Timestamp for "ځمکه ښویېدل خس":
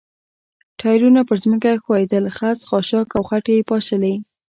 1.43-2.59